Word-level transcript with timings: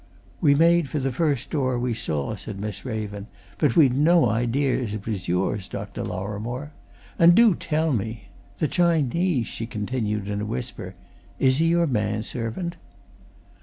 "We 0.41 0.55
made 0.55 0.89
for 0.89 0.97
the 0.97 1.11
first 1.11 1.51
door 1.51 1.77
we 1.77 1.93
saw," 1.93 2.33
said 2.35 2.59
Miss 2.59 2.83
Raven. 2.83 3.27
"But 3.59 3.75
we'd 3.75 3.93
no 3.93 4.29
idea 4.31 4.75
it 4.75 5.05
was 5.05 5.27
yours, 5.27 5.67
Dr. 5.67 6.01
Lorrimore. 6.03 6.71
And 7.19 7.35
do 7.35 7.53
tell 7.53 7.93
me! 7.93 8.29
the 8.57 8.67
Chinese," 8.67 9.45
she 9.45 9.67
continued, 9.67 10.27
in 10.27 10.41
a 10.41 10.45
whisper. 10.47 10.95
"Is 11.37 11.57
he 11.57 11.67
your 11.67 11.85
man 11.85 12.23
servant?" 12.23 12.77